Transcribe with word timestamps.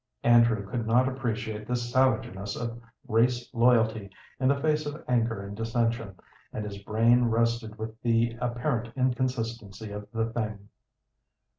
Andrew 0.23 0.65
could 0.65 0.87
not 0.87 1.07
appreciate 1.07 1.67
this 1.67 1.91
savageness 1.93 2.55
of 2.55 2.81
race 3.07 3.47
loyalty 3.53 4.09
in 4.39 4.47
the 4.47 4.59
face 4.59 4.87
of 4.87 5.03
anger 5.07 5.43
and 5.45 5.55
dissension, 5.55 6.15
and 6.51 6.65
his 6.65 6.79
brain 6.79 7.25
reeled 7.25 7.77
with 7.77 8.01
the 8.01 8.35
apparent 8.41 8.91
inconsistency 8.97 9.91
of 9.91 10.07
the 10.11 10.25
thing. 10.25 10.69